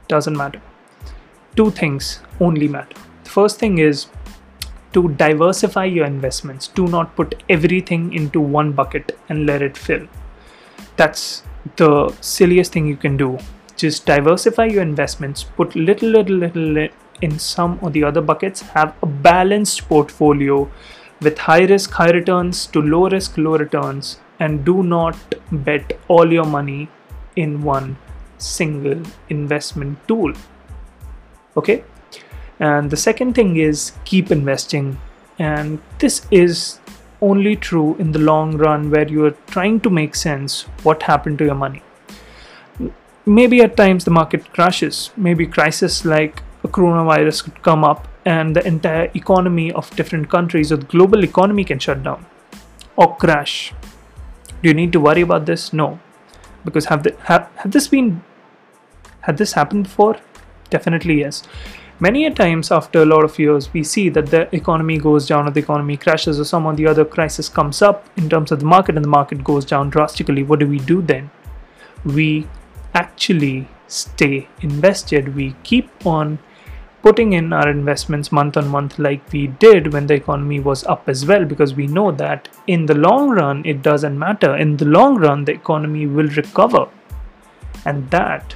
doesn't 0.07 0.35
matter 0.35 0.61
two 1.55 1.69
things 1.71 2.19
only 2.39 2.67
matter. 2.67 2.99
The 3.23 3.29
first 3.29 3.59
thing 3.59 3.77
is 3.77 4.07
to 4.93 5.09
diversify 5.09 5.85
your 5.85 6.05
investments. 6.05 6.67
Do 6.67 6.87
not 6.87 7.15
put 7.15 7.43
everything 7.49 8.13
into 8.13 8.39
one 8.39 8.71
bucket 8.71 9.17
and 9.29 9.45
let 9.45 9.61
it 9.61 9.77
fill. 9.77 10.07
That's 10.95 11.43
the 11.75 12.15
silliest 12.21 12.73
thing 12.73 12.87
you 12.87 12.97
can 12.97 13.17
do. 13.17 13.37
Just 13.75 14.05
diversify 14.05 14.65
your 14.65 14.81
investments, 14.81 15.43
put 15.43 15.75
little, 15.75 16.09
little, 16.09 16.35
little 16.35 16.87
in 17.21 17.39
some 17.39 17.79
or 17.81 17.89
the 17.89 18.03
other 18.03 18.21
buckets, 18.21 18.61
have 18.61 18.95
a 19.01 19.05
balanced 19.05 19.87
portfolio 19.87 20.69
with 21.21 21.37
high 21.37 21.63
risk, 21.65 21.91
high 21.91 22.11
returns 22.11 22.65
to 22.67 22.81
low 22.81 23.09
risk, 23.09 23.37
low 23.37 23.57
returns, 23.57 24.19
and 24.39 24.65
do 24.65 24.83
not 24.83 25.15
bet 25.51 25.99
all 26.07 26.31
your 26.31 26.45
money 26.45 26.89
in 27.35 27.61
one 27.61 27.97
single 28.37 29.01
investment 29.29 29.97
tool 30.07 30.33
Okay. 31.55 31.83
And 32.59 32.89
the 32.89 32.97
second 32.97 33.35
thing 33.35 33.57
is 33.57 33.93
keep 34.05 34.31
investing. 34.31 34.99
And 35.39 35.81
this 35.99 36.25
is 36.31 36.79
only 37.29 37.55
true 37.55 37.95
in 38.03 38.11
the 38.11 38.19
long 38.19 38.57
run 38.57 38.89
where 38.91 39.07
you 39.07 39.25
are 39.25 39.35
trying 39.55 39.79
to 39.81 39.89
make 39.89 40.15
sense 40.15 40.63
what 40.83 41.03
happened 41.03 41.37
to 41.39 41.45
your 41.45 41.55
money. 41.55 41.81
Maybe 43.25 43.61
at 43.61 43.77
times 43.77 44.05
the 44.05 44.11
market 44.11 44.51
crashes, 44.53 45.11
maybe 45.15 45.47
crisis 45.47 46.03
like 46.03 46.41
a 46.63 46.67
coronavirus 46.67 47.43
could 47.45 47.61
come 47.63 47.83
up 47.83 48.07
and 48.25 48.55
the 48.55 48.65
entire 48.67 49.09
economy 49.15 49.71
of 49.71 49.95
different 49.95 50.29
countries 50.29 50.71
or 50.71 50.77
the 50.77 50.85
global 50.85 51.23
economy 51.23 51.63
can 51.63 51.79
shut 51.79 52.03
down 52.03 52.25
or 52.95 53.15
crash. 53.15 53.73
Do 54.61 54.69
you 54.69 54.73
need 54.73 54.91
to 54.93 54.99
worry 54.99 55.21
about 55.21 55.45
this? 55.45 55.71
No. 55.73 55.99
Because 56.65 56.85
have, 56.85 57.03
the, 57.03 57.15
have, 57.23 57.49
have 57.57 57.71
this 57.71 57.87
been 57.87 58.23
had 59.21 59.37
this 59.37 59.53
happened 59.53 59.83
before? 59.83 60.17
Definitely 60.69 61.19
yes. 61.19 61.43
Many 62.03 62.25
a 62.25 62.31
times 62.31 62.69
after 62.69 63.01
a 63.01 63.05
lot 63.05 63.23
of 63.23 63.39
years, 63.39 63.71
we 63.71 63.81
see 63.81 64.09
that 64.09 64.25
the 64.25 64.53
economy 64.53 64.97
goes 64.97 65.25
down 65.25 65.47
or 65.47 65.51
the 65.51 65.61
economy 65.61 65.95
crashes 65.95 66.37
or 66.37 66.43
some 66.43 66.65
or 66.65 66.75
the 66.75 66.85
other 66.85 67.05
crisis 67.05 67.47
comes 67.47 67.81
up 67.81 68.09
in 68.17 68.29
terms 68.29 68.51
of 68.51 68.59
the 68.59 68.65
market 68.65 68.97
and 68.97 69.05
the 69.05 69.09
market 69.09 69.41
goes 69.41 69.63
down 69.63 69.89
drastically. 69.89 70.43
What 70.43 70.59
do 70.59 70.67
we 70.67 70.79
do 70.79 71.01
then? 71.01 71.31
We 72.03 72.49
actually 72.93 73.69
stay 73.87 74.49
invested. 74.59 75.33
We 75.33 75.55
keep 75.63 76.05
on 76.05 76.39
putting 77.03 77.31
in 77.31 77.53
our 77.53 77.69
investments 77.69 78.33
month 78.33 78.57
on 78.57 78.67
month 78.67 78.99
like 78.99 79.31
we 79.31 79.47
did 79.47 79.93
when 79.93 80.07
the 80.07 80.15
economy 80.15 80.59
was 80.59 80.83
up 80.83 81.07
as 81.07 81.25
well 81.25 81.45
because 81.45 81.73
we 81.73 81.87
know 81.87 82.11
that 82.11 82.49
in 82.67 82.85
the 82.85 82.95
long 82.95 83.29
run 83.29 83.65
it 83.65 83.81
doesn't 83.81 84.19
matter 84.19 84.55
in 84.57 84.75
the 84.77 84.85
long 84.85 85.17
run 85.17 85.43
the 85.43 85.51
economy 85.51 86.05
will 86.05 86.29
recover 86.29 86.85
and 87.85 88.09
that 88.09 88.55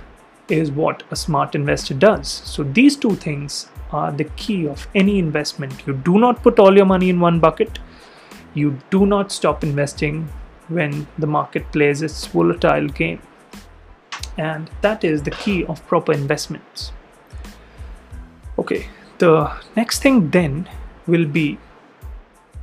is 0.50 0.72
what 0.72 1.04
a 1.12 1.16
smart 1.16 1.56
investor 1.56 1.94
does. 1.94 2.28
So 2.28 2.64
these 2.64 2.96
two 2.96 3.16
things 3.16 3.70
are 3.92 4.12
the 4.12 4.26
key 4.36 4.68
of 4.68 4.88
any 4.96 5.20
investment. 5.20 5.86
You 5.86 5.94
do 5.94 6.20
not 6.20 6.44
put 6.44 6.60
all 6.60 6.76
your 6.76 6.86
money 6.86 7.10
in 7.10 7.20
one 7.20 7.40
bucket. 7.40 7.80
You 8.54 8.78
do 8.90 9.06
not 9.06 9.32
stop 9.32 9.64
investing 9.64 10.30
when 10.68 11.08
the 11.18 11.28
market 11.28 11.72
plays 11.72 12.02
its 12.02 12.26
volatile 12.28 12.88
game. 12.88 13.22
And 14.38 14.70
that 14.82 15.04
is 15.04 15.24
the 15.24 15.32
key 15.32 15.66
of 15.66 15.86
proper 15.88 16.12
investments. 16.12 16.92
Okay, 18.60 18.88
the 19.18 19.52
next 19.76 20.02
thing 20.02 20.30
then 20.30 20.70
will 21.08 21.26
be 21.26 21.58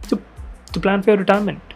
to, 0.08 0.20
to 0.72 0.80
plan 0.80 1.02
for 1.02 1.10
your 1.10 1.18
retirement 1.18 1.73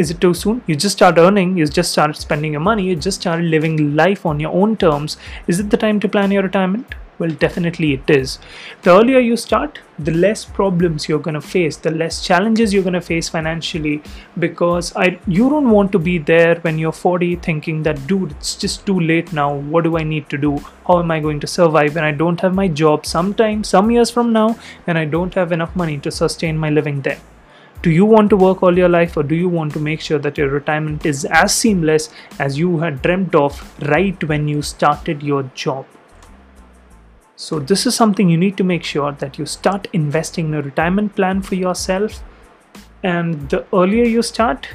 is 0.00 0.10
it 0.10 0.20
too 0.20 0.32
soon? 0.32 0.62
You 0.66 0.76
just 0.76 0.96
start 0.96 1.18
earning, 1.18 1.56
you 1.58 1.66
just 1.66 1.92
started 1.92 2.16
spending 2.16 2.52
your 2.52 2.62
money, 2.62 2.84
you 2.84 2.96
just 2.96 3.20
started 3.20 3.44
living 3.44 3.94
life 3.94 4.24
on 4.24 4.40
your 4.40 4.52
own 4.52 4.76
terms. 4.76 5.18
Is 5.46 5.60
it 5.60 5.68
the 5.68 5.76
time 5.76 6.00
to 6.00 6.08
plan 6.08 6.30
your 6.30 6.42
retirement? 6.42 6.94
Well, 7.18 7.32
definitely 7.32 7.92
it 7.92 8.08
is. 8.08 8.38
The 8.80 8.92
earlier 8.92 9.18
you 9.18 9.36
start, 9.36 9.78
the 9.98 10.12
less 10.12 10.46
problems 10.46 11.06
you're 11.06 11.18
going 11.18 11.34
to 11.34 11.42
face, 11.42 11.76
the 11.76 11.90
less 11.90 12.22
challenges 12.24 12.72
you're 12.72 12.82
going 12.82 12.94
to 12.94 13.02
face 13.02 13.28
financially 13.28 14.02
because 14.38 14.96
I 14.96 15.18
you 15.26 15.50
don't 15.50 15.68
want 15.68 15.92
to 15.92 15.98
be 15.98 16.16
there 16.16 16.54
when 16.62 16.78
you're 16.78 16.92
40 17.00 17.36
thinking 17.48 17.82
that 17.82 18.06
dude, 18.06 18.30
it's 18.30 18.54
just 18.54 18.86
too 18.86 18.98
late 18.98 19.34
now. 19.34 19.52
What 19.54 19.84
do 19.84 19.98
I 19.98 20.02
need 20.02 20.30
to 20.30 20.38
do? 20.38 20.56
How 20.86 21.00
am 21.00 21.10
I 21.10 21.20
going 21.20 21.40
to 21.40 21.46
survive 21.46 21.94
when 21.94 22.04
I 22.04 22.12
don't 22.12 22.40
have 22.40 22.54
my 22.54 22.68
job 22.68 23.04
sometime 23.04 23.64
some 23.64 23.90
years 23.90 24.10
from 24.10 24.32
now 24.32 24.48
and 24.86 24.96
I 24.96 25.04
don't 25.04 25.34
have 25.34 25.52
enough 25.52 25.76
money 25.76 25.98
to 25.98 26.10
sustain 26.10 26.56
my 26.56 26.70
living 26.70 27.02
then? 27.02 27.20
Do 27.82 27.90
you 27.90 28.04
want 28.04 28.28
to 28.30 28.36
work 28.36 28.62
all 28.62 28.76
your 28.76 28.88
life 28.88 29.16
or 29.16 29.22
do 29.22 29.34
you 29.34 29.48
want 29.48 29.72
to 29.72 29.80
make 29.80 30.00
sure 30.00 30.18
that 30.18 30.36
your 30.36 30.48
retirement 30.48 31.06
is 31.06 31.24
as 31.24 31.54
seamless 31.54 32.10
as 32.38 32.58
you 32.58 32.78
had 32.78 33.00
dreamt 33.00 33.34
of 33.34 33.60
right 33.88 34.22
when 34.24 34.46
you 34.46 34.60
started 34.60 35.22
your 35.22 35.44
job? 35.54 35.86
So 37.36 37.58
this 37.58 37.86
is 37.86 37.94
something 37.94 38.28
you 38.28 38.36
need 38.36 38.58
to 38.58 38.64
make 38.64 38.84
sure 38.84 39.12
that 39.12 39.38
you 39.38 39.46
start 39.46 39.88
investing 39.94 40.48
in 40.48 40.54
a 40.54 40.62
retirement 40.62 41.16
plan 41.16 41.40
for 41.40 41.54
yourself. 41.54 42.22
And 43.02 43.48
the 43.48 43.64
earlier 43.72 44.04
you 44.04 44.20
start 44.20 44.68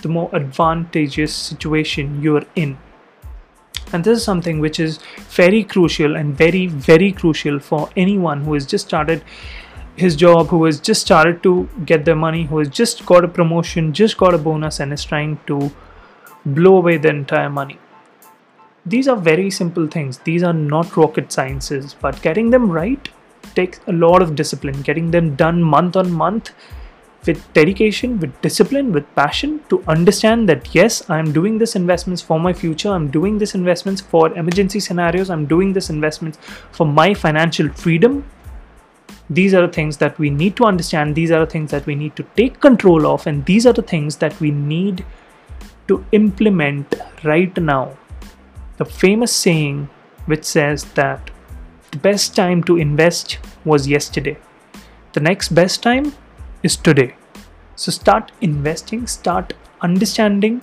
the 0.00 0.08
more 0.08 0.34
advantageous 0.34 1.34
situation 1.34 2.22
you're 2.22 2.46
in. 2.56 2.78
And 3.92 4.02
this 4.02 4.16
is 4.16 4.24
something 4.24 4.60
which 4.60 4.80
is 4.80 4.98
very 5.28 5.62
crucial 5.62 6.16
and 6.16 6.34
very 6.34 6.68
very 6.68 7.12
crucial 7.12 7.58
for 7.58 7.90
anyone 7.96 8.44
who 8.44 8.54
has 8.54 8.64
just 8.64 8.86
started 8.86 9.22
his 10.00 10.16
job, 10.16 10.48
who 10.48 10.64
has 10.64 10.80
just 10.88 11.02
started 11.02 11.42
to 11.44 11.68
get 11.84 12.04
their 12.04 12.16
money, 12.16 12.44
who 12.44 12.58
has 12.58 12.68
just 12.68 13.04
got 13.06 13.24
a 13.24 13.28
promotion, 13.28 13.92
just 13.92 14.16
got 14.16 14.34
a 14.34 14.38
bonus, 14.48 14.80
and 14.80 14.92
is 14.92 15.04
trying 15.04 15.38
to 15.46 15.70
blow 16.46 16.76
away 16.78 16.96
the 16.96 17.08
entire 17.08 17.50
money. 17.50 17.78
These 18.86 19.08
are 19.08 19.16
very 19.16 19.50
simple 19.50 19.86
things. 19.86 20.18
These 20.18 20.42
are 20.42 20.54
not 20.54 20.96
rocket 20.96 21.30
sciences, 21.30 21.94
but 22.00 22.20
getting 22.22 22.50
them 22.50 22.70
right 22.70 23.08
takes 23.54 23.80
a 23.86 23.92
lot 23.92 24.22
of 24.22 24.34
discipline. 24.34 24.82
Getting 24.82 25.10
them 25.10 25.34
done 25.36 25.62
month 25.62 25.96
on 25.96 26.10
month 26.12 26.52
with 27.26 27.52
dedication, 27.52 28.18
with 28.18 28.40
discipline, 28.40 28.92
with 28.92 29.14
passion 29.14 29.60
to 29.68 29.82
understand 29.86 30.48
that 30.48 30.74
yes, 30.74 31.08
I'm 31.10 31.32
doing 31.32 31.58
this 31.58 31.76
investments 31.76 32.22
for 32.22 32.40
my 32.40 32.52
future, 32.52 32.88
I'm 32.88 33.10
doing 33.10 33.38
this 33.38 33.54
investments 33.54 34.00
for 34.00 34.32
emergency 34.32 34.80
scenarios, 34.80 35.28
I'm 35.28 35.46
doing 35.46 35.74
this 35.74 35.90
investments 35.90 36.38
for 36.72 36.86
my 36.86 37.12
financial 37.12 37.68
freedom 37.68 38.24
these 39.30 39.54
are 39.54 39.64
the 39.64 39.72
things 39.72 39.96
that 39.98 40.18
we 40.18 40.28
need 40.28 40.56
to 40.56 40.64
understand. 40.64 41.14
These 41.14 41.30
are 41.30 41.44
the 41.44 41.50
things 41.50 41.70
that 41.70 41.86
we 41.86 41.94
need 41.94 42.16
to 42.16 42.24
take 42.36 42.60
control 42.60 43.06
of. 43.06 43.28
And 43.28 43.46
these 43.46 43.64
are 43.64 43.72
the 43.72 43.82
things 43.82 44.16
that 44.16 44.38
we 44.40 44.50
need 44.50 45.04
to 45.86 46.04
implement 46.10 46.96
right 47.22 47.56
now. 47.56 47.96
The 48.78 48.84
famous 48.84 49.32
saying 49.32 49.88
which 50.26 50.44
says 50.44 50.84
that 50.94 51.30
the 51.92 51.98
best 51.98 52.34
time 52.34 52.64
to 52.64 52.76
invest 52.76 53.38
was 53.64 53.86
yesterday. 53.86 54.36
The 55.12 55.20
next 55.20 55.50
best 55.50 55.80
time 55.80 56.12
is 56.64 56.76
today. 56.76 57.14
So 57.76 57.92
start 57.92 58.32
investing 58.40 59.06
start 59.06 59.52
understanding 59.80 60.60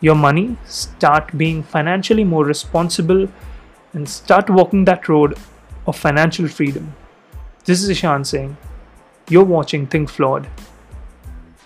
your 0.00 0.14
money 0.14 0.56
start 0.66 1.36
being 1.38 1.62
financially 1.62 2.24
more 2.24 2.44
responsible 2.44 3.26
and 3.94 4.08
start 4.08 4.50
walking 4.50 4.84
that 4.84 5.08
road 5.08 5.38
of 5.86 5.96
financial 5.96 6.46
freedom 6.46 6.94
this 7.68 7.82
is 7.82 7.90
Ishan 7.90 8.24
saying, 8.24 8.56
You're 9.28 9.44
watching 9.44 9.86
Think 9.86 10.08
Flawed. 10.08 10.48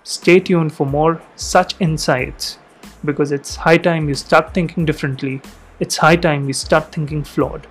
Stay 0.03 0.41
tuned 0.41 0.75
for 0.75 0.85
more 0.85 1.23
such 1.37 1.77
insights 1.79 2.59
because 3.05 3.31
it's 3.31 3.55
high 3.55 3.77
time 3.77 4.09
you 4.09 4.15
start 4.17 4.53
thinking 4.53 4.85
differently. 4.85 5.41
It's 5.79 5.97
high 5.97 6.17
time 6.17 6.47
we 6.47 6.55
start 6.55 6.91
thinking 6.91 7.23
flawed. 7.23 7.69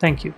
Thank 0.00 0.24
you. 0.24 0.34